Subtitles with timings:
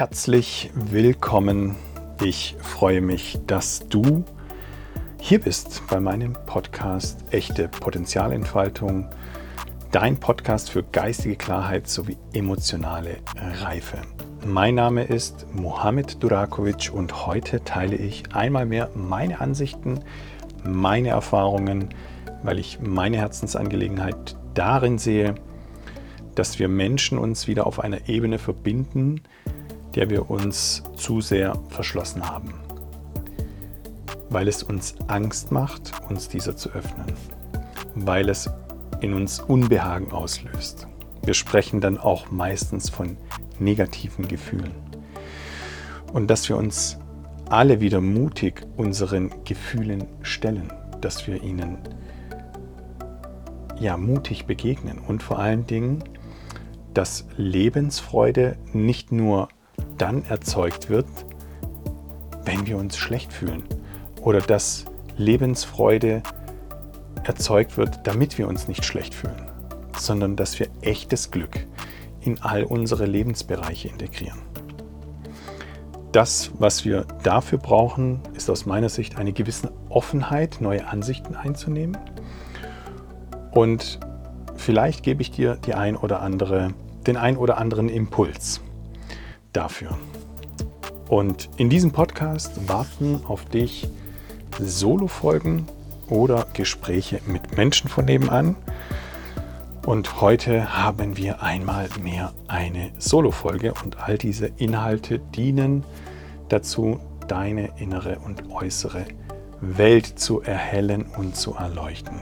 [0.00, 1.76] herzlich willkommen.
[2.24, 4.24] Ich freue mich, dass du
[5.20, 9.10] hier bist bei meinem Podcast Echte Potenzialentfaltung,
[9.92, 13.18] dein Podcast für geistige Klarheit sowie emotionale
[13.62, 13.98] Reife.
[14.46, 20.00] Mein Name ist Mohamed Durakovic und heute teile ich einmal mehr meine Ansichten,
[20.64, 21.90] meine Erfahrungen,
[22.42, 25.34] weil ich meine Herzensangelegenheit darin sehe,
[26.36, 29.20] dass wir Menschen uns wieder auf einer Ebene verbinden,
[29.94, 32.54] der wir uns zu sehr verschlossen haben,
[34.28, 37.12] weil es uns Angst macht, uns dieser zu öffnen,
[37.94, 38.50] weil es
[39.00, 40.86] in uns Unbehagen auslöst.
[41.24, 43.16] Wir sprechen dann auch meistens von
[43.58, 44.72] negativen Gefühlen.
[46.12, 46.98] Und dass wir uns
[47.48, 51.78] alle wieder mutig unseren Gefühlen stellen, dass wir ihnen
[53.78, 56.04] ja mutig begegnen und vor allen Dingen,
[56.94, 59.48] dass Lebensfreude nicht nur
[60.00, 61.06] dann erzeugt wird,
[62.44, 63.64] wenn wir uns schlecht fühlen.
[64.22, 66.22] Oder dass Lebensfreude
[67.24, 69.50] erzeugt wird, damit wir uns nicht schlecht fühlen,
[69.96, 71.66] sondern dass wir echtes Glück
[72.22, 74.40] in all unsere Lebensbereiche integrieren.
[76.12, 81.96] Das, was wir dafür brauchen, ist aus meiner Sicht eine gewisse Offenheit, neue Ansichten einzunehmen.
[83.52, 84.00] Und
[84.56, 86.72] vielleicht gebe ich dir die ein oder andere,
[87.06, 88.60] den ein oder anderen Impuls
[89.52, 89.98] dafür.
[91.08, 93.88] Und in diesem Podcast warten auf dich
[94.58, 95.66] Solo-Folgen
[96.08, 98.56] oder Gespräche mit Menschen von nebenan.
[99.86, 105.84] Und heute haben wir einmal mehr eine Solo-Folge und all diese Inhalte dienen
[106.48, 109.06] dazu, deine innere und äußere
[109.60, 112.20] Welt zu erhellen und zu erleuchten.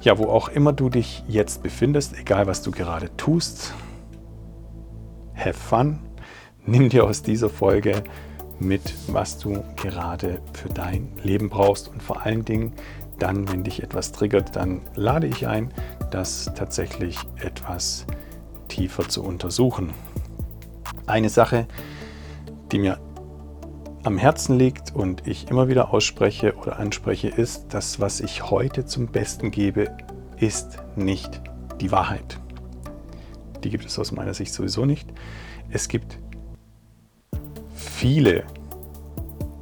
[0.00, 3.74] Ja, wo auch immer du dich jetzt befindest, egal was du gerade tust,
[5.34, 6.00] have fun
[6.68, 8.04] nimm dir aus dieser Folge
[8.60, 12.72] mit, was du gerade für dein Leben brauchst und vor allen Dingen
[13.18, 15.72] dann, wenn dich etwas triggert, dann lade ich ein,
[16.10, 18.06] das tatsächlich etwas
[18.68, 19.92] tiefer zu untersuchen.
[21.06, 21.66] Eine Sache,
[22.70, 22.98] die mir
[24.04, 28.84] am Herzen liegt und ich immer wieder ausspreche oder anspreche, ist, dass was ich heute
[28.84, 29.96] zum Besten gebe,
[30.36, 31.40] ist nicht
[31.80, 32.38] die Wahrheit.
[33.64, 35.08] Die gibt es aus meiner Sicht sowieso nicht.
[35.70, 36.18] Es gibt
[37.78, 38.44] viele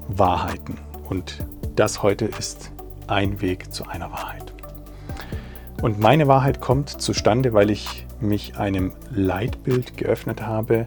[0.08, 0.78] Wahrheiten
[1.08, 1.44] und
[1.76, 2.72] das heute ist
[3.06, 4.52] ein Weg zu einer Wahrheit.
[5.82, 10.86] Und meine Wahrheit kommt zustande, weil ich mich einem Leitbild geöffnet habe,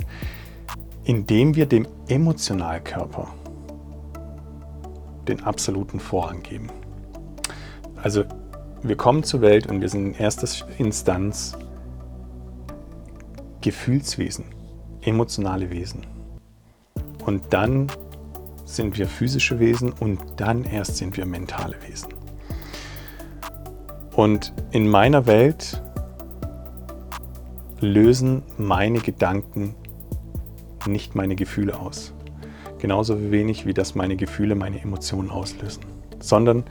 [1.03, 3.27] in dem wir dem Emotionalkörper
[5.27, 6.69] den absoluten Vorrang geben.
[8.01, 8.23] Also
[8.81, 10.47] wir kommen zur Welt und wir sind in erster
[10.79, 11.55] Instanz
[13.61, 14.45] Gefühlswesen,
[15.01, 16.18] emotionale Wesen.
[17.29, 17.85] Und dann
[18.65, 22.09] sind wir physische Wesen und dann erst sind wir mentale Wesen.
[24.15, 25.79] Und in meiner Welt
[27.81, 29.75] lösen meine Gedanken
[30.87, 32.15] nicht meine Gefühle aus.
[32.79, 35.83] Genauso wenig wie das meine Gefühle meine Emotionen auslösen.
[36.19, 36.63] Sondern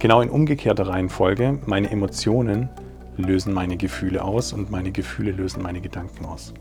[0.00, 2.70] genau in umgekehrter Reihenfolge, meine Emotionen
[3.16, 6.52] lösen meine Gefühle aus und meine Gefühle lösen meine Gedanken aus.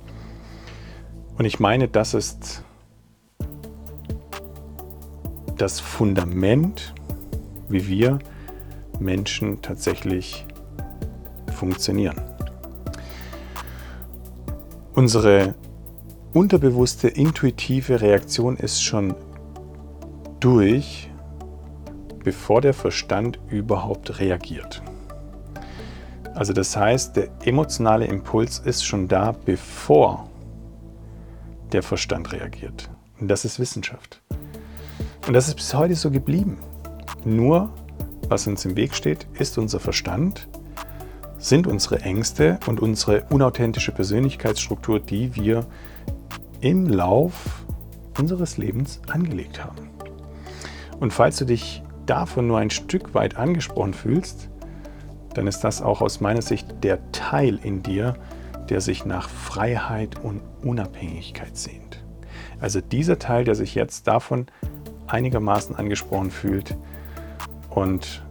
[1.40, 2.64] Und ich meine, das ist
[5.62, 6.96] das Fundament,
[7.70, 8.18] wie wir
[9.00, 10.48] Menschen tatsächlich
[11.54, 12.20] funktionieren.
[14.94, 15.54] Unsere
[16.34, 19.14] unterbewusste, intuitive Reaktion ist schon
[20.40, 21.12] durch,
[22.24, 24.82] bevor der Verstand überhaupt reagiert.
[26.34, 30.28] Also das heißt, der emotionale Impuls ist schon da, bevor
[31.72, 32.90] der Verstand reagiert.
[33.20, 34.21] Und das ist Wissenschaft.
[35.28, 36.58] Und das ist bis heute so geblieben.
[37.24, 37.70] Nur,
[38.28, 40.48] was uns im Weg steht, ist unser Verstand,
[41.38, 45.66] sind unsere Ängste und unsere unauthentische Persönlichkeitsstruktur, die wir
[46.60, 47.66] im Lauf
[48.20, 49.90] unseres Lebens angelegt haben.
[51.00, 54.50] Und falls du dich davon nur ein Stück weit angesprochen fühlst,
[55.34, 58.16] dann ist das auch aus meiner Sicht der Teil in dir,
[58.70, 62.04] der sich nach Freiheit und Unabhängigkeit sehnt.
[62.60, 64.48] Also dieser Teil, der sich jetzt davon
[65.12, 66.76] einigermaßen angesprochen fühlt
[67.70, 68.24] und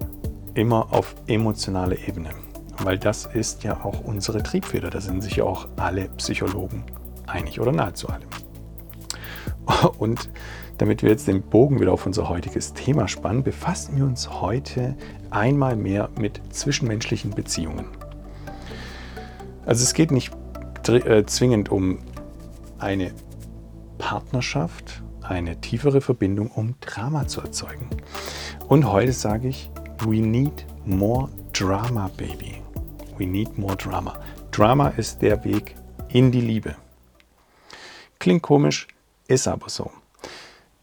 [0.54, 2.30] immer auf emotionaler Ebene.
[2.82, 4.90] Weil das ist ja auch unsere Triebfeder.
[4.90, 6.84] Da sind sich ja auch alle Psychologen
[7.26, 8.24] einig oder nahezu alle.
[9.98, 10.30] Und
[10.78, 14.96] damit wir jetzt den Bogen wieder auf unser heutiges Thema spannen, befassen wir uns heute
[15.28, 17.84] einmal mehr mit zwischenmenschlichen Beziehungen.
[19.66, 20.32] Also es geht nicht
[20.88, 21.98] äh, zwingend um
[22.78, 23.12] eine
[23.98, 27.88] Partnerschaft eine tiefere Verbindung, um Drama zu erzeugen.
[28.68, 32.56] Und heute sage ich, we need more drama, baby.
[33.16, 34.20] We need more drama.
[34.50, 35.76] Drama ist der Weg
[36.08, 36.74] in die Liebe.
[38.18, 38.88] Klingt komisch,
[39.28, 39.92] ist aber so.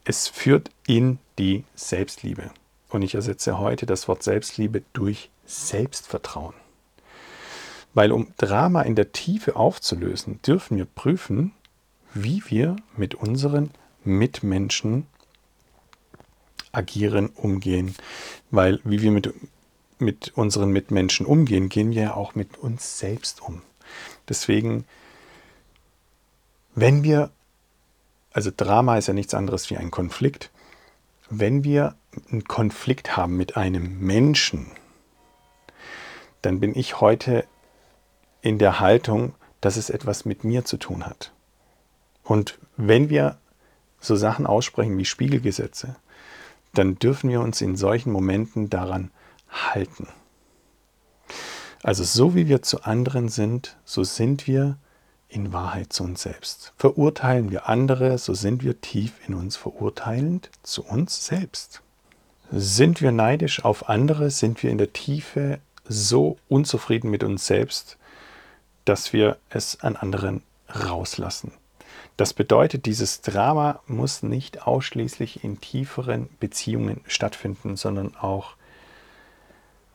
[0.06, 2.50] Es führt in die Selbstliebe.
[2.90, 6.56] Und ich ersetze heute das Wort Selbstliebe durch Selbstvertrauen.
[7.94, 11.52] Weil um Drama in der Tiefe aufzulösen, dürfen wir prüfen,
[12.14, 13.72] wie wir mit unseren
[14.08, 15.08] Mitmenschen
[16.72, 17.96] agieren, umgehen.
[18.52, 19.34] Weil wie wir mit,
[20.00, 23.62] mit unseren Mitmenschen umgehen, gehen wir ja auch mit uns selbst um.
[24.30, 24.86] Deswegen,
[26.76, 27.32] wenn wir,
[28.32, 30.52] also Drama ist ja nichts anderes wie ein Konflikt,
[31.30, 31.96] wenn wir
[32.30, 34.72] einen Konflikt haben mit einem Menschen,
[36.42, 37.46] dann bin ich heute
[38.42, 41.34] in der Haltung, dass es etwas mit mir zu tun hat.
[42.24, 43.38] Und wenn wir
[44.00, 45.96] so Sachen aussprechen wie Spiegelgesetze,
[46.74, 49.12] dann dürfen wir uns in solchen Momenten daran
[49.50, 50.08] halten.
[51.84, 54.78] Also so wie wir zu anderen sind, so sind wir
[55.30, 56.74] in Wahrheit zu uns selbst.
[56.78, 61.82] Verurteilen wir andere, so sind wir tief in uns verurteilend zu uns selbst.
[62.52, 67.98] Sind wir neidisch auf andere, sind wir in der Tiefe so unzufrieden mit uns selbst,
[68.86, 71.52] dass wir es an anderen rauslassen.
[72.18, 78.56] Das bedeutet, dieses Drama muss nicht ausschließlich in tieferen Beziehungen stattfinden, sondern auch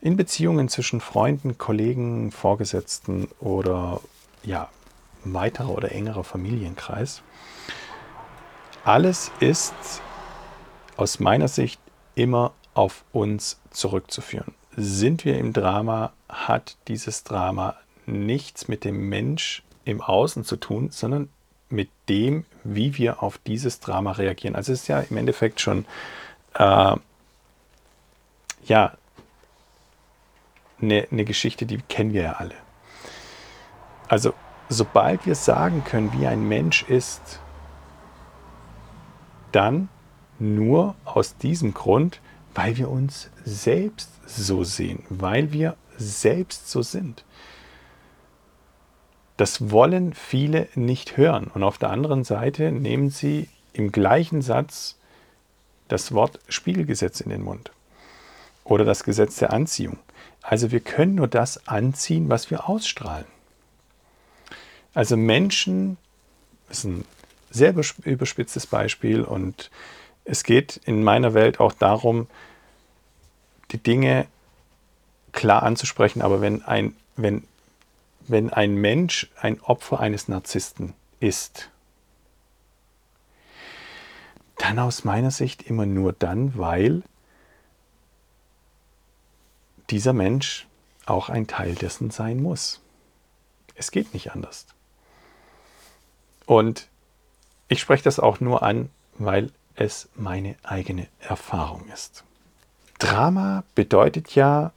[0.00, 4.00] in Beziehungen zwischen Freunden, Kollegen, Vorgesetzten oder
[4.44, 4.69] ja,
[5.24, 7.22] weiterer oder engerer Familienkreis.
[8.84, 9.74] Alles ist
[10.96, 11.80] aus meiner Sicht
[12.14, 14.54] immer auf uns zurückzuführen.
[14.76, 17.76] Sind wir im Drama, hat dieses Drama
[18.06, 21.28] nichts mit dem Mensch im Außen zu tun, sondern
[21.72, 24.54] mit dem, wie wir auf dieses Drama reagieren.
[24.54, 25.84] Also es ist ja im Endeffekt schon
[26.54, 26.96] äh,
[28.64, 28.92] ja
[30.80, 32.54] eine, eine Geschichte, die kennen wir ja alle.
[34.08, 34.34] Also
[34.69, 37.40] sobald wir sagen können, wie ein Mensch ist,
[39.52, 39.88] dann
[40.38, 42.20] nur aus diesem Grund,
[42.54, 47.24] weil wir uns selbst so sehen, weil wir selbst so sind.
[49.43, 51.50] Das wollen viele nicht hören.
[51.53, 55.00] Und auf der anderen Seite nehmen sie im gleichen Satz
[55.89, 57.73] das Wort Spiegelgesetz in den Mund
[58.62, 59.99] oder das Gesetz der Anziehung.
[60.43, 63.25] Also wir können nur das anziehen, was wir ausstrahlen.
[64.94, 65.97] Also Menschen,
[66.69, 67.05] das ist ein
[67.50, 67.75] sehr
[68.05, 69.73] überspitztes Beispiel und
[70.25, 72.29] es geht in meiner Welt auch darum,
[73.73, 74.29] die Dinge
[75.33, 77.43] klar anzusprechen, aber wenn ein, wenn,
[78.28, 81.70] wenn ein Mensch ein Opfer eines Narzissten ist,
[84.58, 87.02] dann aus meiner Sicht immer nur dann, weil
[89.90, 90.66] dieser Mensch
[91.06, 92.80] auch ein Teil dessen sein muss.
[93.74, 94.66] Es geht nicht anders.
[96.46, 96.88] Und
[97.69, 102.24] ich spreche das auch nur an, weil es meine eigene Erfahrung ist.
[102.98, 104.72] Drama bedeutet ja,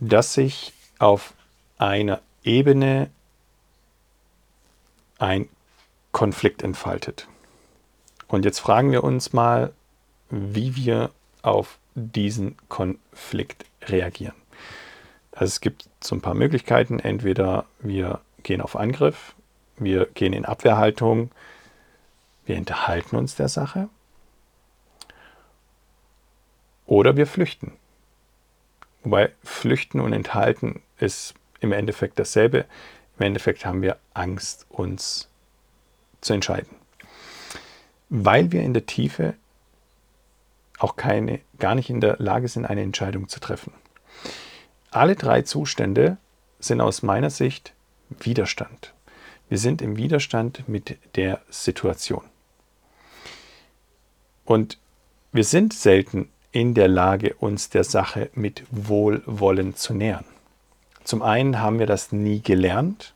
[0.00, 1.34] dass sich auf
[1.78, 2.20] einer
[2.50, 3.10] Ebene
[5.18, 5.48] ein
[6.10, 7.28] Konflikt entfaltet.
[8.26, 9.72] Und jetzt fragen wir uns mal,
[10.30, 11.10] wie wir
[11.42, 14.34] auf diesen Konflikt reagieren.
[15.32, 16.98] Also es gibt so ein paar Möglichkeiten.
[16.98, 19.34] Entweder wir gehen auf Angriff,
[19.76, 21.30] wir gehen in Abwehrhaltung,
[22.46, 23.88] wir enthalten uns der Sache
[26.86, 27.74] oder wir flüchten.
[29.04, 32.64] Wobei flüchten und enthalten ist im Endeffekt dasselbe.
[33.18, 35.28] Im Endeffekt haben wir Angst, uns
[36.20, 36.74] zu entscheiden.
[38.08, 39.34] Weil wir in der Tiefe
[40.78, 43.72] auch keine, gar nicht in der Lage sind, eine Entscheidung zu treffen.
[44.90, 46.16] Alle drei Zustände
[46.58, 47.74] sind aus meiner Sicht
[48.08, 48.92] Widerstand.
[49.48, 52.24] Wir sind im Widerstand mit der Situation.
[54.44, 54.78] Und
[55.32, 60.24] wir sind selten in der Lage, uns der Sache mit Wohlwollen zu nähern.
[61.04, 63.14] Zum einen haben wir das nie gelernt.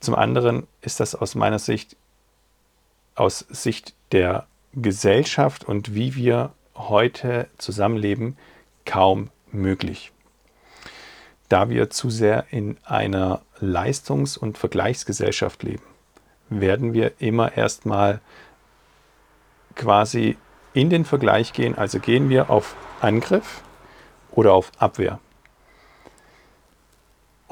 [0.00, 1.96] Zum anderen ist das aus meiner Sicht,
[3.14, 8.36] aus Sicht der Gesellschaft und wie wir heute zusammenleben,
[8.84, 10.12] kaum möglich
[11.52, 15.82] da wir zu sehr in einer Leistungs- und Vergleichsgesellschaft leben,
[16.48, 18.20] werden wir immer erstmal
[19.76, 20.38] quasi
[20.72, 21.76] in den Vergleich gehen.
[21.76, 23.60] Also gehen wir auf Angriff
[24.30, 25.18] oder auf Abwehr.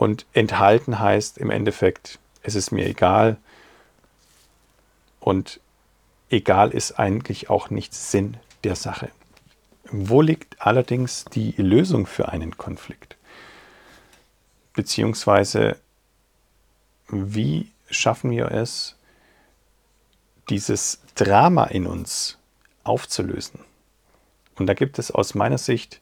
[0.01, 3.37] Und enthalten heißt im Endeffekt, es ist mir egal
[5.21, 5.61] und
[6.31, 9.11] egal ist eigentlich auch nicht Sinn der Sache.
[9.91, 13.19] Wo liegt allerdings die Lösung für einen Konflikt?
[14.73, 15.77] Beziehungsweise,
[17.09, 18.97] wie schaffen wir es,
[20.49, 22.39] dieses Drama in uns
[22.85, 23.61] aufzulösen?
[24.55, 26.01] Und da gibt es aus meiner Sicht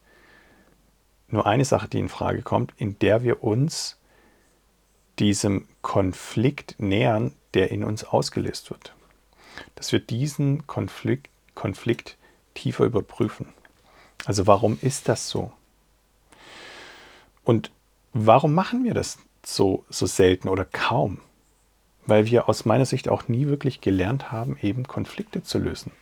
[1.29, 3.99] nur eine Sache, die in Frage kommt, in der wir uns
[5.19, 8.95] diesem Konflikt nähern, der in uns ausgelöst wird.
[9.75, 12.17] Dass wir diesen Konflikt, Konflikt
[12.55, 13.49] tiefer überprüfen.
[14.25, 15.53] Also warum ist das so?
[17.45, 17.71] Und
[18.13, 21.21] warum machen wir das so, so selten oder kaum?
[22.07, 25.93] Weil wir aus meiner Sicht auch nie wirklich gelernt haben, eben Konflikte zu lösen.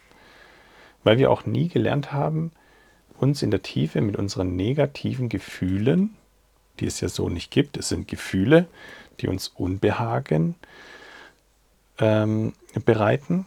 [1.05, 2.53] Weil wir auch nie gelernt haben,
[3.19, 6.17] uns in der Tiefe mit unseren negativen Gefühlen,
[6.81, 8.67] die es ja so nicht gibt, es sind Gefühle,
[9.21, 10.55] die uns Unbehagen
[11.99, 12.53] ähm,
[12.85, 13.47] bereiten,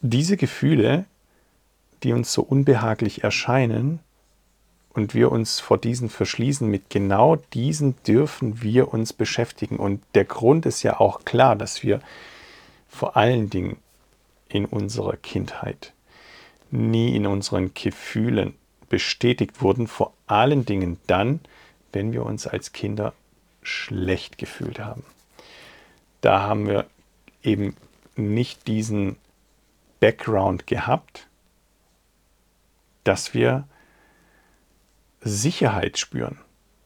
[0.00, 1.06] diese Gefühle,
[2.02, 4.00] die uns so unbehaglich erscheinen
[4.90, 9.76] und wir uns vor diesen verschließen, mit genau diesen dürfen wir uns beschäftigen.
[9.76, 12.00] Und der Grund ist ja auch klar, dass wir
[12.88, 13.76] vor allen Dingen
[14.48, 15.92] in unserer Kindheit
[16.70, 18.54] nie in unseren Gefühlen
[18.88, 21.40] bestätigt wurden, vor allen Dingen dann,
[21.92, 23.12] wenn wir uns als Kinder
[23.62, 25.04] schlecht gefühlt haben.
[26.20, 26.86] Da haben wir
[27.42, 27.76] eben
[28.16, 29.16] nicht diesen
[30.00, 31.26] Background gehabt,
[33.04, 33.66] dass wir
[35.20, 36.38] Sicherheit spüren,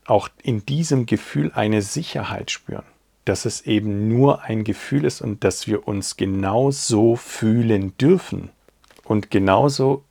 [0.04, 2.84] auch in diesem Gefühl eine Sicherheit spüren,
[3.24, 8.50] dass es eben nur ein Gefühl ist und dass wir uns genauso fühlen dürfen.
[9.10, 10.04] Und genauso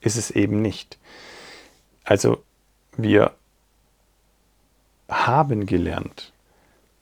[0.00, 1.00] ist es eben nicht.
[2.04, 2.44] Also
[2.96, 3.34] wir
[5.08, 6.32] haben gelernt,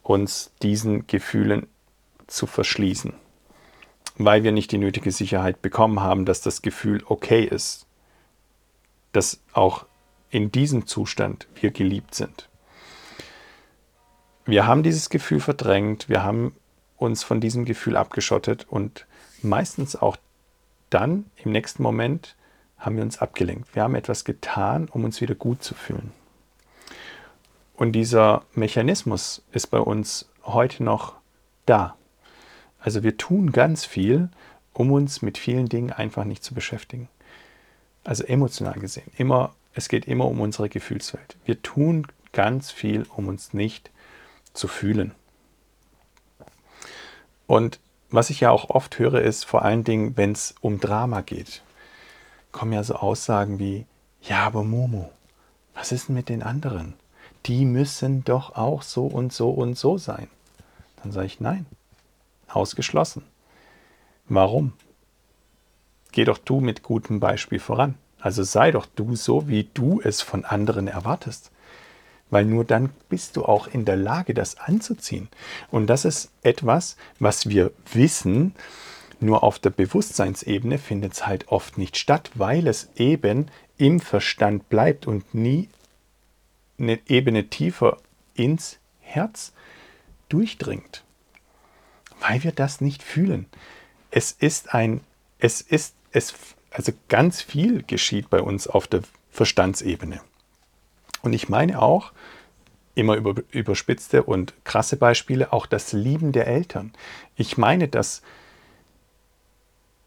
[0.02, 1.66] uns diesen Gefühlen
[2.28, 3.12] zu verschließen,
[4.16, 7.85] weil wir nicht die nötige Sicherheit bekommen haben, dass das Gefühl okay ist,
[9.12, 9.85] dass auch
[10.30, 12.49] in diesem Zustand wir geliebt sind.
[14.47, 16.56] Wir haben dieses Gefühl verdrängt, wir haben
[16.97, 19.06] uns von diesem Gefühl abgeschottet und
[19.42, 20.16] meistens auch
[20.90, 22.37] dann im nächsten Moment
[22.78, 23.75] haben wir uns abgelenkt.
[23.75, 26.12] Wir haben etwas getan, um uns wieder gut zu fühlen.
[27.75, 31.14] Und dieser Mechanismus ist bei uns heute noch
[31.66, 31.97] da.
[32.80, 34.30] Also wir tun ganz viel,
[34.73, 37.09] um uns mit vielen Dingen einfach nicht zu beschäftigen.
[38.04, 39.11] Also emotional gesehen.
[39.16, 41.37] Immer, es geht immer um unsere Gefühlswelt.
[41.45, 43.90] Wir tun ganz viel, um uns nicht
[44.52, 45.14] zu fühlen.
[47.47, 51.20] Und was ich ja auch oft höre, ist vor allen Dingen, wenn es um Drama
[51.20, 51.62] geht,
[52.52, 53.86] kommen ja so Aussagen wie,
[54.22, 55.10] ja, aber Momo,
[55.74, 56.94] was ist denn mit den anderen?
[57.46, 60.28] die müssen doch auch so und so und so sein.
[61.02, 61.66] Dann sage ich, nein,
[62.48, 63.22] ausgeschlossen.
[64.28, 64.72] Warum?
[66.12, 67.94] Geh doch du mit gutem Beispiel voran.
[68.20, 71.50] Also sei doch du so, wie du es von anderen erwartest.
[72.30, 75.28] Weil nur dann bist du auch in der Lage, das anzuziehen.
[75.70, 78.54] Und das ist etwas, was wir wissen,
[79.20, 84.68] nur auf der Bewusstseinsebene findet es halt oft nicht statt, weil es eben im Verstand
[84.68, 85.68] bleibt und nie
[86.78, 87.99] eine Ebene tiefer
[88.35, 89.52] ins Herz
[90.28, 91.04] durchdringt,
[92.20, 93.47] weil wir das nicht fühlen.
[94.11, 95.00] Es ist ein,
[95.38, 96.35] es ist, es,
[96.70, 100.20] also ganz viel geschieht bei uns auf der Verstandsebene.
[101.23, 102.12] Und ich meine auch,
[102.98, 106.92] immer über, überspitzte und krasse Beispiele, auch das Lieben der Eltern.
[107.36, 108.22] Ich meine, dass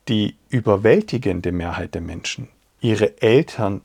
[0.07, 2.50] die überwältigende Mehrheit der Menschen
[2.81, 3.81] ihre Eltern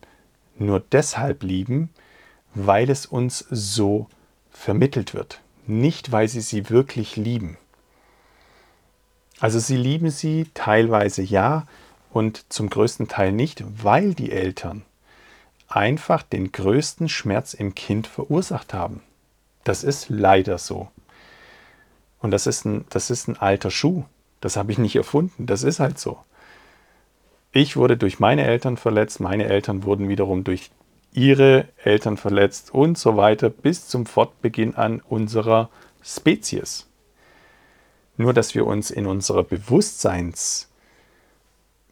[0.57, 1.89] nur deshalb lieben,
[2.53, 4.07] weil es uns so
[4.51, 7.57] vermittelt wird, nicht weil sie sie wirklich lieben.
[9.39, 11.65] Also sie lieben sie teilweise ja
[12.11, 14.83] und zum größten Teil nicht, weil die Eltern
[15.67, 19.01] einfach den größten Schmerz im Kind verursacht haben.
[19.63, 20.89] Das ist leider so.
[22.19, 24.05] Und das ist ein, das ist ein alter Schuh.
[24.41, 25.45] Das habe ich nicht erfunden.
[25.45, 26.17] Das ist halt so.
[27.51, 30.69] Ich wurde durch meine Eltern verletzt, meine Eltern wurden wiederum durch
[31.11, 35.69] ihre Eltern verletzt und so weiter bis zum Fortbeginn an unserer
[36.03, 36.87] Spezies.
[38.17, 40.69] Nur dass wir uns in unserer Bewusstseins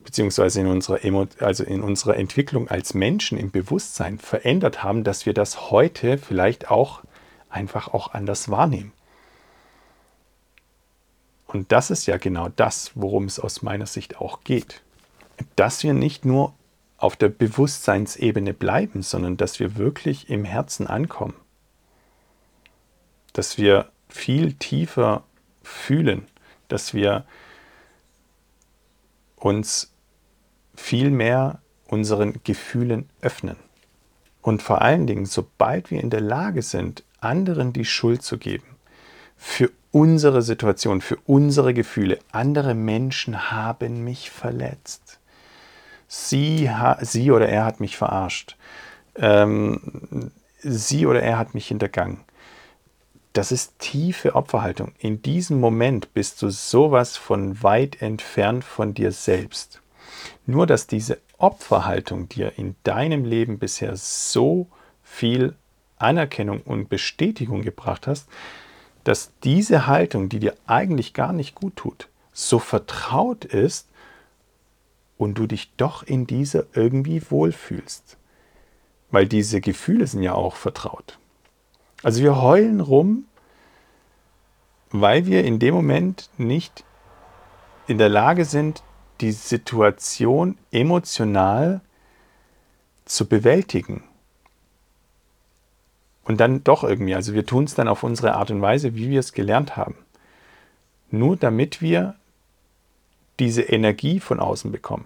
[0.05, 5.25] beziehungsweise in unserer, Emo also in unserer Entwicklung als Menschen im Bewusstsein verändert haben, dass
[5.25, 7.01] wir das heute vielleicht auch
[7.49, 8.93] einfach auch anders wahrnehmen.
[11.47, 14.81] Und das ist ja genau das, worum es aus meiner Sicht auch geht.
[15.55, 16.53] Dass wir nicht nur
[16.97, 21.35] auf der Bewusstseinsebene bleiben, sondern dass wir wirklich im Herzen ankommen.
[23.33, 25.23] Dass wir viel tiefer
[25.63, 26.27] fühlen,
[26.67, 27.25] dass wir
[29.35, 29.94] uns
[30.75, 33.57] viel mehr unseren Gefühlen öffnen.
[34.41, 38.75] Und vor allen Dingen, sobald wir in der Lage sind, anderen die Schuld zu geben,
[39.37, 45.19] für unsere Situation, für unsere Gefühle, andere Menschen haben mich verletzt.
[46.07, 46.69] Sie,
[47.01, 48.55] sie oder er hat mich verarscht.
[49.15, 52.19] Ähm, sie oder er hat mich hintergangen.
[53.33, 54.93] Das ist tiefe Opferhaltung.
[54.97, 59.81] In diesem Moment bist du sowas von weit entfernt von dir selbst.
[60.45, 64.67] Nur dass diese Opferhaltung dir in deinem Leben bisher so
[65.03, 65.55] viel
[65.97, 68.27] Anerkennung und Bestätigung gebracht hast,
[69.03, 73.87] dass diese Haltung, die dir eigentlich gar nicht gut tut, so vertraut ist
[75.17, 78.17] und du dich doch in dieser irgendwie wohlfühlst.
[79.11, 81.19] Weil diese Gefühle sind ja auch vertraut.
[82.03, 83.25] Also wir heulen rum,
[84.89, 86.83] weil wir in dem Moment nicht
[87.87, 88.83] in der Lage sind,
[89.21, 91.81] die Situation emotional
[93.05, 94.03] zu bewältigen.
[96.23, 99.09] Und dann doch irgendwie, also wir tun es dann auf unsere Art und Weise, wie
[99.09, 99.95] wir es gelernt haben.
[101.11, 102.15] Nur damit wir
[103.39, 105.05] diese Energie von außen bekommen.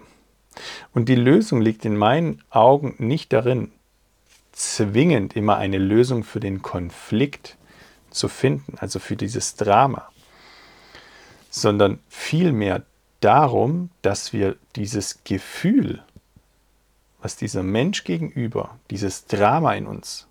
[0.93, 3.71] Und die Lösung liegt in meinen Augen nicht darin,
[4.51, 7.57] zwingend immer eine Lösung für den Konflikt
[8.11, 10.09] zu finden, also für dieses Drama,
[11.49, 12.83] sondern vielmehr
[13.19, 16.03] darum, dass wir dieses Gefühl,
[17.21, 20.27] was dieser Mensch gegenüber, dieses Drama in uns,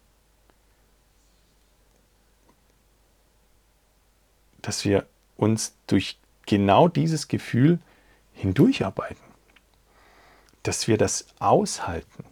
[4.62, 7.78] dass wir uns durch genau dieses Gefühl
[8.33, 9.23] hindurcharbeiten,
[10.62, 12.25] dass wir das aushalten.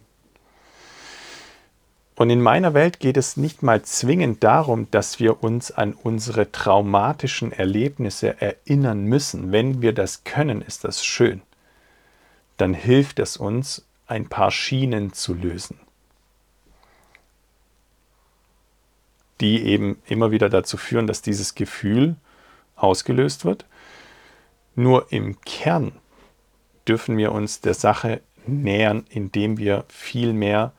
[2.17, 6.51] Und in meiner Welt geht es nicht mal zwingend darum, dass wir uns an unsere
[6.51, 9.51] traumatischen Erlebnisse erinnern müssen.
[9.51, 11.43] Wenn wir das können, ist das schön.
[12.57, 15.77] Dann hilft es uns, ein paar Schienen zu lösen,
[19.39, 22.15] die eben immer wieder dazu führen, dass dieses Gefühl
[22.75, 23.67] ausgelöst wird.
[24.73, 25.91] Nur im Kern
[26.87, 30.73] dürfen wir uns der Sache nähern, indem wir viel mehr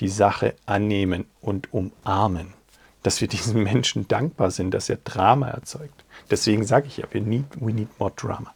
[0.00, 2.54] die Sache annehmen und umarmen.
[3.02, 6.04] Dass wir diesem Menschen dankbar sind, dass er Drama erzeugt.
[6.30, 8.54] Deswegen sage ich ja, we need, we need more drama.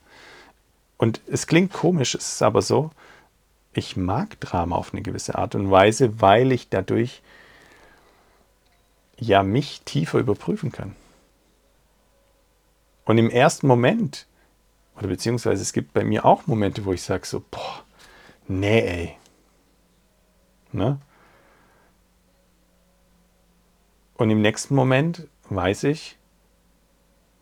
[0.97, 2.91] Und es klingt komisch, es ist aber so,
[3.75, 7.23] ich mag Drama auf eine gewisse Art und Weise, weil ich dadurch
[9.19, 10.97] ja mich tiefer überprüfen kann.
[13.05, 14.27] Und im ersten Moment,
[14.97, 17.85] oder beziehungsweise es gibt bei mir auch Momente, wo ich sage so, boah,
[18.49, 19.17] nee, ey.
[20.73, 20.99] Ne?
[24.17, 26.17] Und im nächsten Moment weiß ich,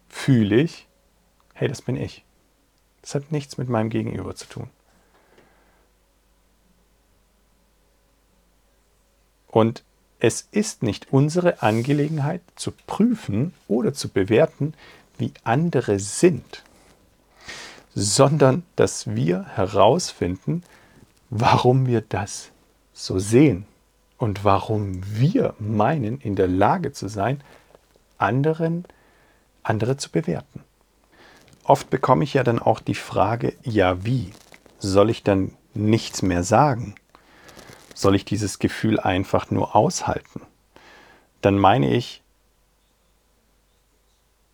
[0.08, 0.88] fühle ich,
[1.54, 2.24] hey, das bin ich.
[3.00, 4.70] Das hat nichts mit meinem Gegenüber zu tun.
[9.46, 9.84] Und
[10.18, 14.74] es ist nicht unsere Angelegenheit zu prüfen oder zu bewerten,
[15.16, 16.64] wie andere sind,
[17.94, 20.64] sondern dass wir herausfinden,
[21.30, 22.50] warum wir das
[22.92, 23.66] so sehen
[24.18, 27.42] und warum wir meinen, in der Lage zu sein,
[28.18, 28.85] anderen,
[29.62, 30.62] andere zu bewerten.
[31.64, 34.33] Oft bekomme ich ja dann auch die Frage, ja wie?
[34.79, 36.94] Soll ich dann nichts mehr sagen?
[37.94, 40.42] Soll ich dieses Gefühl einfach nur aushalten?
[41.40, 42.22] Dann meine ich,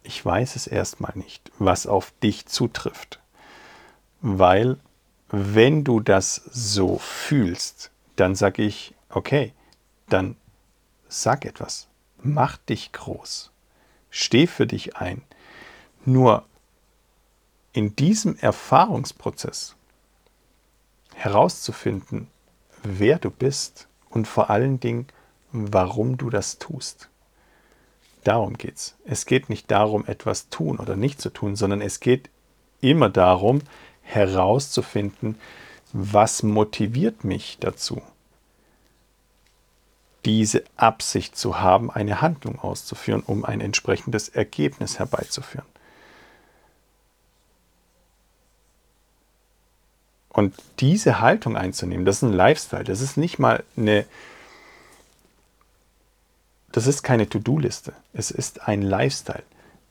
[0.02, 3.20] ich weiß es erstmal nicht, was auf dich zutrifft.
[4.20, 4.78] Weil
[5.28, 9.52] wenn du das so fühlst, dann sage ich, okay,
[10.08, 10.36] dann
[11.08, 11.88] sag etwas,
[12.22, 13.50] mach dich groß,
[14.10, 15.22] steh für dich ein.
[16.04, 16.44] Nur
[17.72, 19.76] in diesem Erfahrungsprozess
[21.14, 22.28] herauszufinden,
[22.82, 25.06] wer du bist und vor allen Dingen,
[25.52, 27.10] warum du das tust.
[28.24, 28.96] Darum geht es.
[29.04, 32.30] Es geht nicht darum, etwas tun oder nicht zu tun, sondern es geht
[32.80, 33.60] immer darum,
[34.02, 35.38] herauszufinden,
[35.92, 38.02] was motiviert mich dazu
[40.24, 45.66] diese Absicht zu haben, eine Handlung auszuführen, um ein entsprechendes Ergebnis herbeizuführen.
[50.28, 54.06] Und diese Haltung einzunehmen, das ist ein Lifestyle, das ist nicht mal eine,
[56.70, 59.42] das ist keine To-Do-Liste, es ist ein Lifestyle.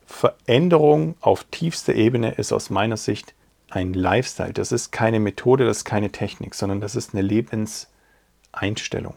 [0.05, 3.33] Veränderung auf tiefster Ebene ist aus meiner Sicht
[3.69, 4.53] ein Lifestyle.
[4.53, 9.13] Das ist keine Methode, das ist keine Technik, sondern das ist eine Lebenseinstellung.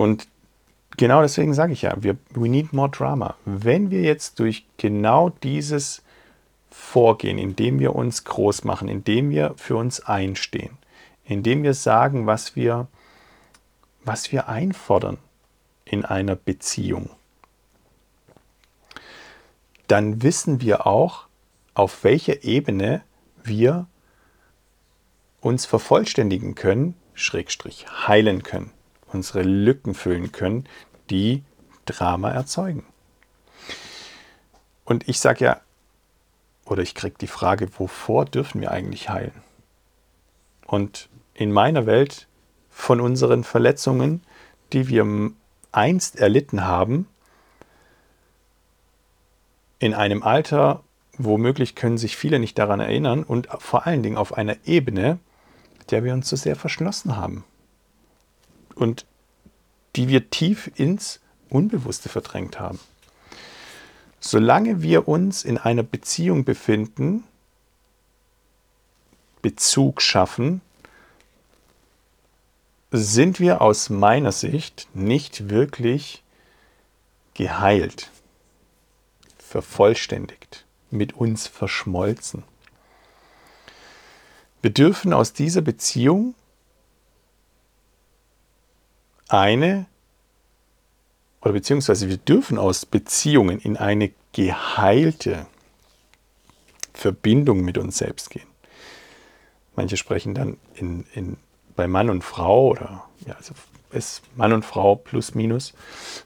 [0.00, 0.28] Und
[0.96, 3.34] genau deswegen sage ich ja, wir, we need more drama.
[3.44, 6.02] Wenn wir jetzt durch genau dieses
[6.70, 10.78] vorgehen, indem wir uns groß machen, indem wir für uns einstehen,
[11.24, 12.88] indem wir sagen, was wir,
[14.02, 15.18] was wir einfordern
[15.84, 17.10] in einer Beziehung,
[19.86, 21.26] dann wissen wir auch,
[21.74, 23.02] auf welcher Ebene
[23.44, 23.86] wir
[25.42, 28.72] uns vervollständigen können, Schrägstrich heilen können,
[29.12, 30.64] unsere Lücken füllen können,
[31.10, 31.42] die
[31.86, 32.84] Drama erzeugen.
[34.84, 35.60] Und ich sage ja,
[36.64, 39.42] oder ich kriege die Frage, wovor dürfen wir eigentlich heilen?
[40.66, 42.28] Und in meiner Welt
[42.70, 44.22] von unseren Verletzungen,
[44.72, 45.32] die wir
[45.72, 47.08] einst erlitten haben,
[49.78, 50.82] in einem Alter,
[51.16, 55.18] womöglich können sich viele nicht daran erinnern und vor allen Dingen auf einer Ebene,
[55.90, 57.44] der wir uns so sehr verschlossen haben
[58.80, 59.06] und
[59.96, 62.78] die wir tief ins Unbewusste verdrängt haben.
[64.20, 67.24] Solange wir uns in einer Beziehung befinden,
[69.42, 70.60] Bezug schaffen,
[72.92, 76.22] sind wir aus meiner Sicht nicht wirklich
[77.34, 78.10] geheilt,
[79.38, 82.44] vervollständigt, mit uns verschmolzen.
[84.60, 86.34] Wir dürfen aus dieser Beziehung
[89.32, 89.86] eine
[91.40, 95.46] oder beziehungsweise wir dürfen aus Beziehungen in eine geheilte
[96.92, 98.46] Verbindung mit uns selbst gehen.
[99.74, 101.36] Manche sprechen dann in, in,
[101.76, 103.54] bei Mann und Frau oder ja, also
[103.90, 105.72] ist Mann und Frau plus minus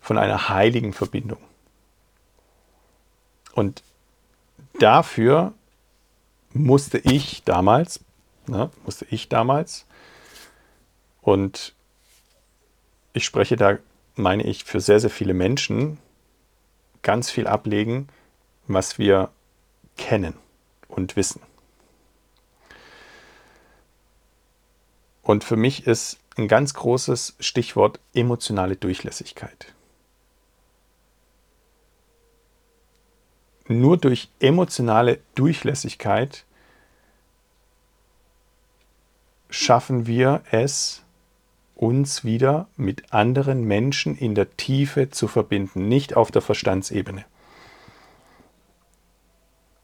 [0.00, 1.38] von einer heiligen Verbindung.
[3.52, 3.82] Und
[4.78, 5.54] dafür
[6.52, 8.00] musste ich damals
[8.46, 8.70] Ne?
[8.84, 9.86] Musste ich damals.
[11.22, 11.74] Und
[13.14, 13.78] ich spreche da,
[14.16, 15.98] meine ich, für sehr, sehr viele Menschen
[17.02, 18.08] ganz viel ablegen,
[18.66, 19.30] was wir
[19.96, 20.34] kennen
[20.88, 21.40] und wissen.
[25.22, 29.72] Und für mich ist ein ganz großes Stichwort emotionale Durchlässigkeit.
[33.66, 36.44] Nur durch emotionale Durchlässigkeit
[39.48, 41.03] schaffen wir es,
[41.74, 47.24] uns wieder mit anderen Menschen in der Tiefe zu verbinden, nicht auf der Verstandsebene.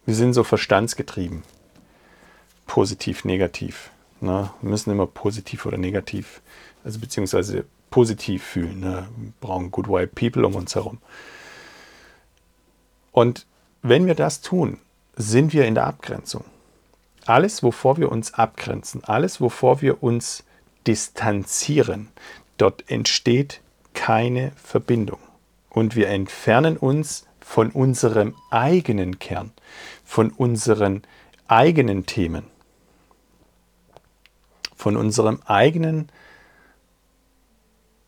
[0.07, 1.43] Wir sind so verstandsgetrieben,
[2.67, 3.91] positiv, negativ.
[4.21, 4.51] Ne?
[4.61, 6.41] Wir müssen immer positiv oder negativ,
[6.85, 8.81] also beziehungsweise positiv fühlen.
[8.81, 9.09] Ne?
[9.17, 10.99] Wir brauchen good vibe people um uns herum.
[13.13, 13.47] Und
[13.83, 14.79] wenn wir das tun,
[15.17, 16.45] sind wir in der Abgrenzung
[17.27, 20.45] alles, wovor wir uns abgrenzen, alles, wovor wir uns
[20.87, 22.09] distanzieren,
[22.57, 23.61] dort entsteht
[23.95, 25.21] keine Verbindung.
[25.69, 29.53] Und wir entfernen uns von unserem eigenen Kern,
[30.05, 31.03] von unseren
[31.49, 32.45] eigenen Themen,
[34.77, 36.11] von unserem eigenen,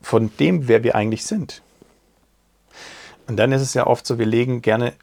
[0.01, 1.61] von dem, wer wir eigentlich sind.
[3.27, 4.93] Und dann ist es ja oft so, wir legen gerne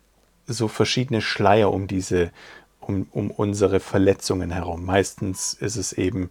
[0.46, 2.32] so verschiedene Schleier um diese,
[2.80, 4.84] um, um unsere Verletzungen herum.
[4.84, 6.30] Meistens ist es eben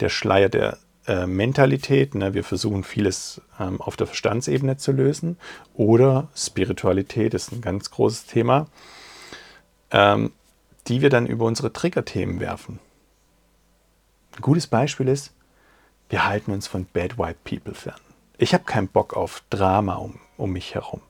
[0.00, 2.14] der Schleier der äh, Mentalität.
[2.14, 2.34] Ne?
[2.34, 5.38] Wir versuchen vieles ähm, auf der Verstandsebene zu lösen.
[5.74, 8.66] Oder Spiritualität ist ein ganz großes Thema,
[9.90, 10.32] ähm,
[10.86, 12.78] die wir dann über unsere Triggerthemen werfen.
[14.36, 15.32] Ein gutes Beispiel ist,
[16.08, 18.00] wir halten uns von Bad White People fern.
[18.38, 21.02] Ich habe keinen Bock auf Drama um, um mich herum.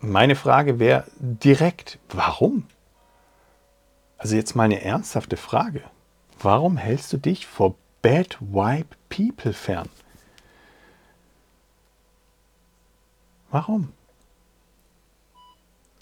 [0.00, 2.66] Meine Frage wäre direkt, warum?
[4.18, 5.82] Also jetzt mal eine ernsthafte Frage.
[6.42, 9.88] Warum hältst du dich vor Bad Wipe People fern?
[13.50, 13.92] Warum?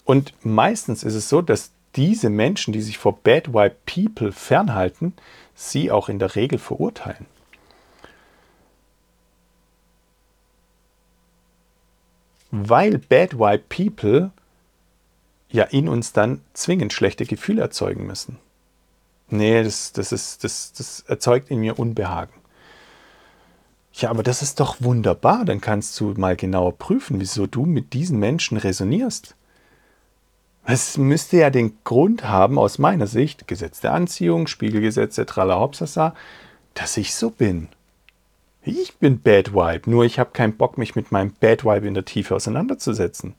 [0.05, 5.13] Und meistens ist es so, dass diese Menschen, die sich vor Bad Wipe People fernhalten,
[5.53, 7.25] sie auch in der Regel verurteilen.
[12.51, 14.31] weil Bad White People
[15.49, 18.37] ja in uns dann zwingend schlechte Gefühle erzeugen müssen.
[19.31, 22.33] Nee, das, das, ist, das, das erzeugt in mir Unbehagen.
[23.93, 25.45] Ja, aber das ist doch wunderbar.
[25.45, 29.35] Dann kannst du mal genauer prüfen, wieso du mit diesen Menschen resonierst.
[30.65, 35.71] Es müsste ja den Grund haben, aus meiner Sicht, Gesetz der Anziehung, Spiegelgesetze, Tralala
[36.73, 37.67] dass ich so bin.
[38.63, 41.95] Ich bin Bad Vibe, nur ich habe keinen Bock, mich mit meinem Bad Vibe in
[41.95, 43.33] der Tiefe auseinanderzusetzen.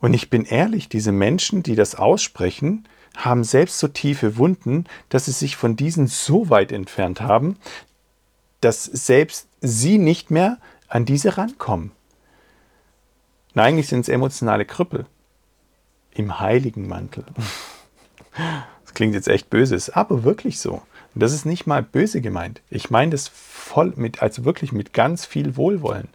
[0.00, 5.24] Und ich bin ehrlich, diese Menschen, die das aussprechen, haben selbst so tiefe Wunden, dass
[5.24, 7.56] sie sich von diesen so weit entfernt haben,
[8.60, 10.58] dass selbst sie nicht mehr
[10.88, 11.92] an diese rankommen.
[13.54, 15.06] Und eigentlich sind es emotionale Krüppel
[16.12, 17.24] im heiligen Mantel.
[18.84, 20.80] Das klingt jetzt echt böse, ist aber wirklich so.
[21.14, 22.62] Und das ist nicht mal böse gemeint.
[22.70, 26.08] Ich meine das voll mit, also wirklich mit ganz viel Wohlwollen.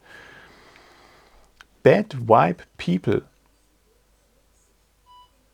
[1.84, 3.24] Bad Vibe People.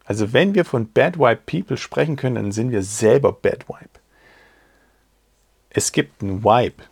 [0.09, 3.99] Also wenn wir von Bad Vibe People sprechen können, dann sind wir selber Bad Vibe.
[5.69, 6.83] Es gibt einen Vibe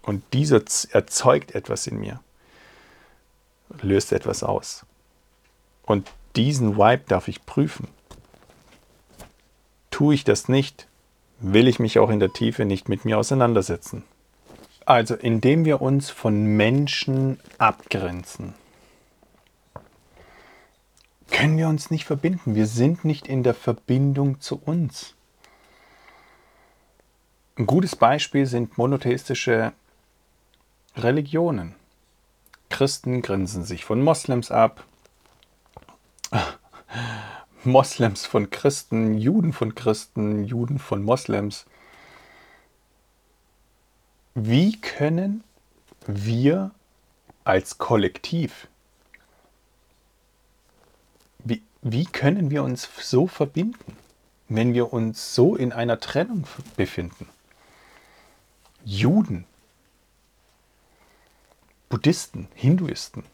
[0.00, 2.20] und dieser erzeugt etwas in mir,
[3.82, 4.86] löst etwas aus.
[5.82, 7.88] Und diesen Vibe darf ich prüfen.
[9.90, 10.88] Tue ich das nicht,
[11.40, 14.02] will ich mich auch in der Tiefe nicht mit mir auseinandersetzen.
[14.86, 18.54] Also indem wir uns von Menschen abgrenzen,
[21.30, 22.54] können wir uns nicht verbinden.
[22.54, 25.14] Wir sind nicht in der Verbindung zu uns.
[27.56, 29.72] Ein gutes Beispiel sind monotheistische
[30.96, 31.74] Religionen.
[32.70, 34.84] Christen grenzen sich von Moslems ab,
[37.64, 41.66] Moslems von Christen, Juden von Christen, Juden von Moslems.
[44.34, 45.44] Wie können
[46.06, 46.70] wir
[47.44, 48.68] als Kollektiv,
[51.82, 53.96] wie, können wir uns so verbinden,
[54.48, 57.28] wenn wir uns so in einer Trennung befinden?
[58.84, 59.44] Juden,
[61.88, 63.24] Buddhisten, Hinduisten.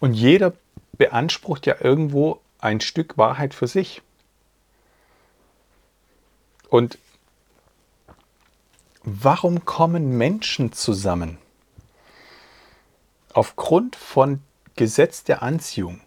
[0.00, 0.54] Und jeder
[0.92, 4.02] beansprucht ja irgendwo ein Stück Wahrheit für sich.
[6.70, 6.98] Und
[9.02, 11.38] warum kommen Menschen zusammen?
[13.32, 14.42] Aufgrund von
[14.78, 16.00] Gesetz der Anziehung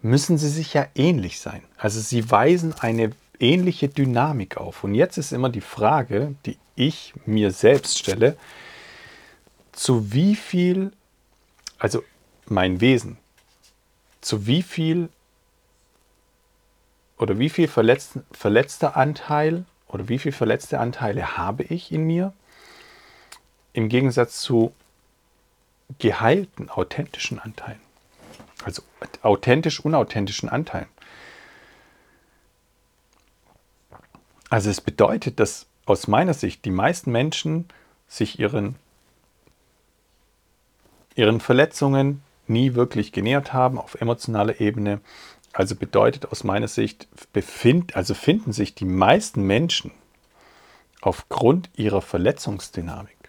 [0.00, 1.62] müssen sie sich ja ähnlich sein.
[1.76, 4.84] Also sie weisen eine ähnliche Dynamik auf.
[4.84, 8.38] Und jetzt ist immer die Frage, die ich mir selbst stelle,
[9.72, 10.92] zu wie viel,
[11.78, 12.02] also
[12.46, 13.18] mein Wesen,
[14.22, 15.10] zu wie viel
[17.18, 22.32] oder wie viel verletzt, verletzter Anteil oder wie viel verletzte Anteile habe ich in mir
[23.74, 24.72] im Gegensatz zu
[25.98, 27.80] geheilten, authentischen Anteilen.
[28.64, 28.82] Also
[29.22, 30.88] authentisch, unauthentischen Anteilen.
[34.50, 37.68] Also es bedeutet, dass aus meiner Sicht die meisten Menschen
[38.08, 38.76] sich ihren,
[41.14, 45.00] ihren Verletzungen nie wirklich genähert haben auf emotionaler Ebene.
[45.52, 49.92] Also bedeutet aus meiner Sicht, befind, also finden sich die meisten Menschen
[51.00, 53.19] aufgrund ihrer Verletzungsdynamik.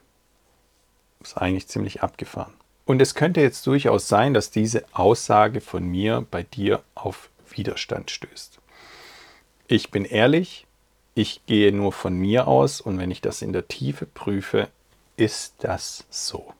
[1.21, 2.53] Ist eigentlich ziemlich abgefahren.
[2.85, 8.11] Und es könnte jetzt durchaus sein, dass diese Aussage von mir bei dir auf Widerstand
[8.11, 8.59] stößt.
[9.67, 10.65] Ich bin ehrlich,
[11.13, 14.67] ich gehe nur von mir aus und wenn ich das in der Tiefe prüfe,
[15.17, 16.53] ist das so.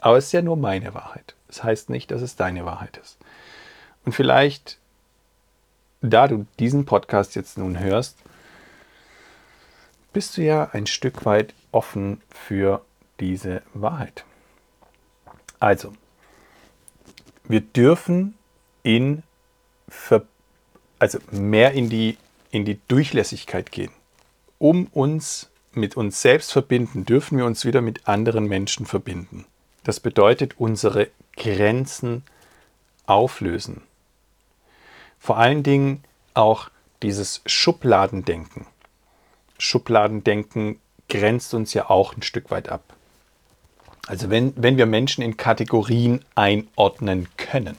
[0.00, 1.34] Aber es ist ja nur meine Wahrheit.
[1.48, 3.18] Das heißt nicht, dass es deine Wahrheit ist.
[4.04, 4.78] Und vielleicht,
[6.00, 8.16] da du diesen Podcast jetzt nun hörst,
[10.12, 12.84] bist du ja ein Stück weit offen für
[13.20, 14.24] diese Wahrheit.
[15.60, 15.92] Also,
[17.44, 18.34] wir dürfen
[18.82, 19.22] in
[19.88, 20.38] Verbindung
[20.98, 22.18] also mehr in die,
[22.50, 23.92] in die Durchlässigkeit gehen.
[24.58, 29.46] Um uns mit uns selbst verbinden, dürfen wir uns wieder mit anderen Menschen verbinden.
[29.84, 32.24] Das bedeutet unsere Grenzen
[33.06, 33.82] auflösen.
[35.20, 36.02] Vor allen Dingen
[36.34, 36.70] auch
[37.02, 38.66] dieses Schubladendenken.
[39.58, 42.82] Schubladendenken grenzt uns ja auch ein Stück weit ab.
[44.06, 47.76] Also wenn, wenn wir Menschen in Kategorien einordnen können,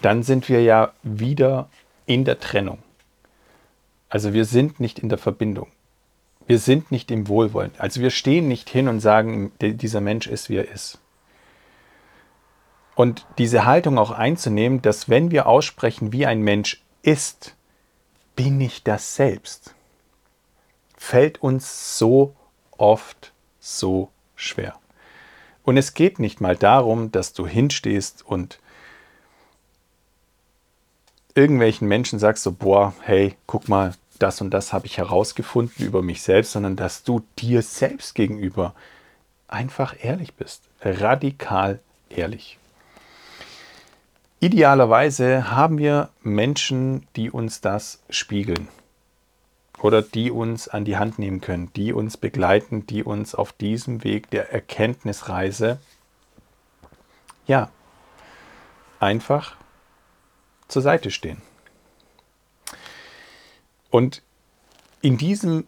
[0.00, 1.68] dann sind wir ja wieder
[2.06, 2.78] in der Trennung.
[4.08, 5.68] Also wir sind nicht in der Verbindung.
[6.46, 7.70] Wir sind nicht im Wohlwollen.
[7.78, 10.98] Also wir stehen nicht hin und sagen, dieser Mensch ist, wie er ist.
[12.94, 17.54] Und diese Haltung auch einzunehmen, dass wenn wir aussprechen, wie ein Mensch ist,
[18.36, 19.74] bin ich das selbst,
[21.02, 22.34] fällt uns so
[22.78, 24.76] oft so schwer.
[25.64, 28.60] Und es geht nicht mal darum, dass du hinstehst und
[31.34, 36.02] irgendwelchen Menschen sagst so, boah, hey, guck mal, das und das habe ich herausgefunden über
[36.02, 38.72] mich selbst, sondern dass du dir selbst gegenüber
[39.48, 40.62] einfach ehrlich bist.
[40.80, 42.58] Radikal ehrlich.
[44.38, 48.68] Idealerweise haben wir Menschen, die uns das spiegeln
[49.82, 54.04] oder die uns an die Hand nehmen können, die uns begleiten, die uns auf diesem
[54.04, 55.80] Weg der Erkenntnisreise
[57.46, 57.68] ja
[59.00, 59.56] einfach
[60.68, 61.42] zur Seite stehen.
[63.90, 64.22] Und
[65.02, 65.66] in diesem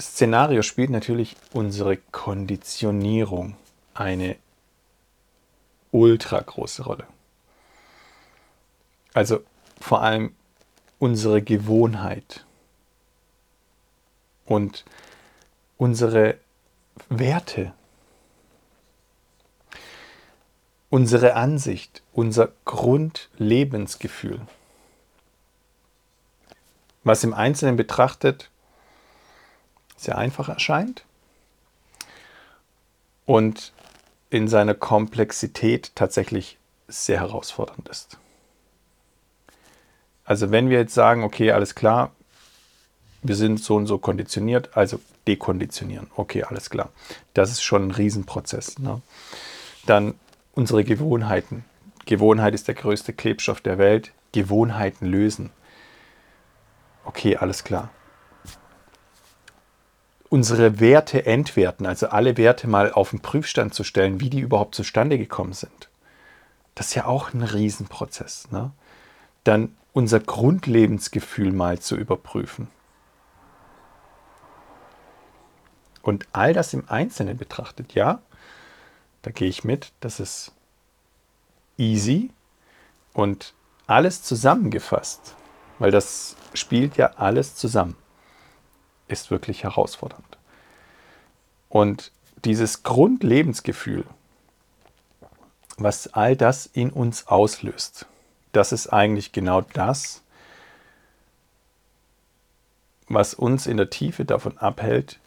[0.00, 3.56] Szenario spielt natürlich unsere Konditionierung
[3.94, 4.36] eine
[5.90, 7.06] ultra große Rolle.
[9.12, 9.40] Also
[9.80, 10.36] vor allem
[11.00, 12.44] unsere Gewohnheit
[14.48, 14.84] und
[15.76, 16.38] unsere
[17.10, 17.74] Werte,
[20.90, 24.40] unsere Ansicht, unser Grundlebensgefühl.
[27.04, 28.50] Was im Einzelnen betrachtet
[29.96, 31.04] sehr einfach erscheint
[33.26, 33.72] und
[34.30, 38.18] in seiner Komplexität tatsächlich sehr herausfordernd ist.
[40.24, 42.12] Also wenn wir jetzt sagen, okay, alles klar,
[43.22, 46.08] wir sind so und so konditioniert, also dekonditionieren.
[46.16, 46.90] Okay, alles klar.
[47.34, 48.78] Das ist schon ein Riesenprozess.
[48.78, 49.00] Ne?
[49.86, 50.14] Dann
[50.54, 51.64] unsere Gewohnheiten.
[52.06, 54.12] Gewohnheit ist der größte Klebstoff der Welt.
[54.32, 55.50] Gewohnheiten lösen.
[57.04, 57.90] Okay, alles klar.
[60.30, 64.74] Unsere Werte entwerten, also alle Werte mal auf den Prüfstand zu stellen, wie die überhaupt
[64.74, 65.88] zustande gekommen sind.
[66.74, 68.50] Das ist ja auch ein Riesenprozess.
[68.50, 68.70] Ne?
[69.44, 72.68] Dann unser Grundlebensgefühl mal zu überprüfen.
[76.08, 78.22] Und all das im Einzelnen betrachtet, ja,
[79.20, 80.52] da gehe ich mit, das ist
[81.76, 82.30] easy
[83.12, 83.52] und
[83.86, 85.34] alles zusammengefasst,
[85.78, 87.94] weil das spielt ja alles zusammen,
[89.08, 90.38] ist wirklich herausfordernd.
[91.68, 92.10] Und
[92.42, 94.06] dieses Grundlebensgefühl,
[95.76, 98.06] was all das in uns auslöst,
[98.52, 100.22] das ist eigentlich genau das,
[103.08, 105.20] was uns in der Tiefe davon abhält,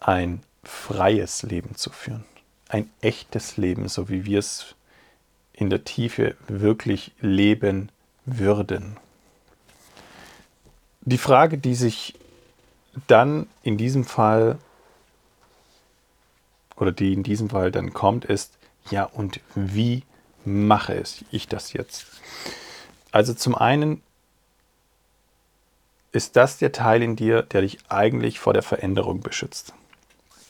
[0.00, 2.24] ein freies Leben zu führen.
[2.68, 4.74] Ein echtes Leben, so wie wir es
[5.52, 7.90] in der Tiefe wirklich leben
[8.24, 8.96] würden.
[11.00, 12.14] Die Frage, die sich
[13.06, 14.58] dann in diesem Fall
[16.76, 18.58] oder die in diesem Fall dann kommt, ist,
[18.90, 20.04] ja, und wie
[20.44, 22.06] mache ich das jetzt?
[23.10, 24.02] Also zum einen
[26.12, 29.74] ist das der Teil in dir, der dich eigentlich vor der Veränderung beschützt.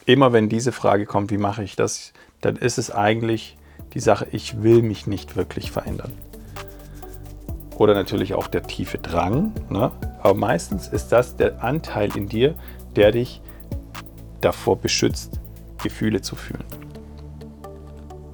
[0.08, 3.58] Immer wenn diese Frage kommt, wie mache ich das, dann ist es eigentlich
[3.92, 6.14] die Sache, ich will mich nicht wirklich verändern.
[7.76, 9.52] Oder natürlich auch der tiefe Drang.
[9.68, 9.92] Ne?
[10.22, 12.54] Aber meistens ist das der Anteil in dir,
[12.96, 13.42] der dich
[14.40, 15.40] davor beschützt,
[15.82, 16.64] Gefühle zu fühlen.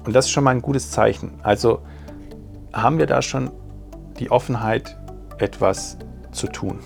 [0.05, 1.33] Und das ist schon mal ein gutes Zeichen.
[1.43, 1.81] Also
[2.71, 3.51] haben wir da schon
[4.17, 4.95] die Offenheit,
[5.39, 5.97] etwas
[6.31, 6.79] zu tun,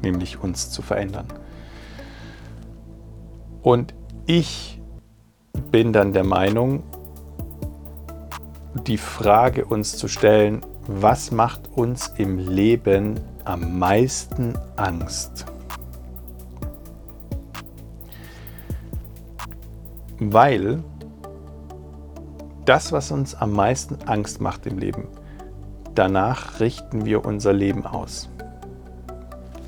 [0.00, 1.26] nämlich uns zu verändern.
[3.68, 3.92] Und
[4.24, 4.80] ich
[5.70, 6.84] bin dann der Meinung,
[8.86, 15.44] die Frage uns zu stellen, was macht uns im Leben am meisten Angst?
[20.18, 20.82] Weil
[22.64, 25.08] das, was uns am meisten Angst macht im Leben,
[25.94, 28.30] danach richten wir unser Leben aus.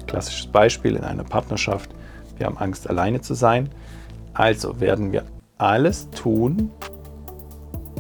[0.07, 1.91] Klassisches Beispiel in einer Partnerschaft.
[2.41, 3.69] Wir haben Angst, alleine zu sein.
[4.33, 5.25] Also werden wir
[5.59, 6.71] alles tun,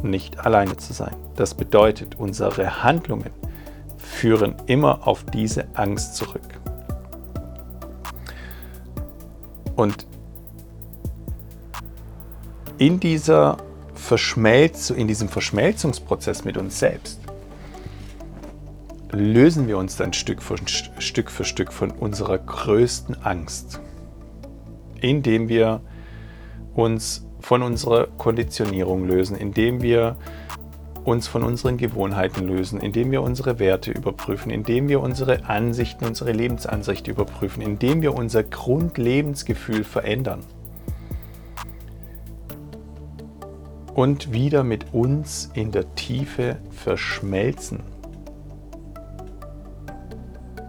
[0.03, 1.15] nicht alleine zu sein.
[1.37, 3.29] Das bedeutet, unsere Handlungen
[3.99, 6.41] führen immer auf diese Angst zurück.
[9.77, 10.07] Und
[12.79, 13.59] in dieser
[13.95, 17.21] Verschmelz in diesem Verschmelzungsprozess mit uns selbst
[19.13, 20.57] lösen wir uns dann Stück für
[20.99, 23.81] Stück, für Stück von unserer größten Angst,
[25.01, 25.81] indem wir
[26.75, 30.17] uns von unserer Konditionierung lösen, indem wir
[31.05, 36.33] uns von unseren Gewohnheiten lösen, indem wir unsere Werte überprüfen, indem wir unsere Ansichten, unsere
[36.33, 40.41] Lebensansicht überprüfen, indem wir unser Grundlebensgefühl verändern.
[44.01, 47.81] und wieder mit uns in der Tiefe verschmelzen.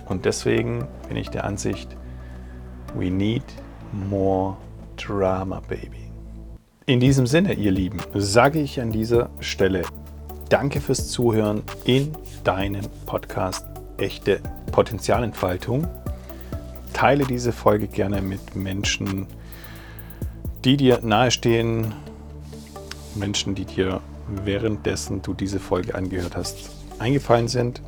[0.05, 1.95] Und deswegen bin ich der Ansicht,
[2.93, 3.43] we need
[3.93, 4.57] more
[4.97, 6.11] drama, baby.
[6.85, 9.83] In diesem Sinne, ihr Lieben, sage ich an dieser Stelle
[10.49, 12.11] Danke fürs Zuhören in
[12.43, 13.65] deinem Podcast
[13.97, 15.87] Echte Potenzialentfaltung.
[16.91, 19.27] Teile diese Folge gerne mit Menschen,
[20.65, 21.93] die dir nahestehen,
[23.15, 27.81] Menschen, die dir währenddessen du diese Folge angehört hast, eingefallen sind.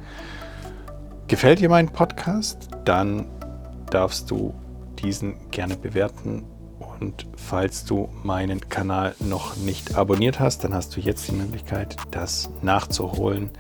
[1.28, 2.70] Gefällt dir mein Podcast?
[2.86, 3.26] Dann
[3.90, 4.54] darfst du
[5.04, 6.46] diesen gerne bewerten.
[7.00, 11.98] Und falls du meinen Kanal noch nicht abonniert hast, dann hast du jetzt die Möglichkeit,
[12.12, 13.52] das nachzuholen.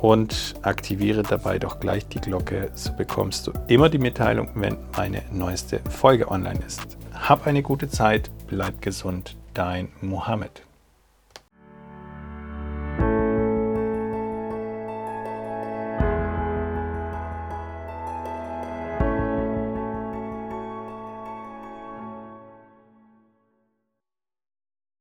[0.00, 5.22] und aktiviere dabei doch gleich die Glocke, so bekommst du immer die Mitteilung, wenn meine
[5.30, 6.96] neueste Folge online ist.
[7.12, 10.62] Hab eine gute Zeit, bleib gesund, dein Mohammed.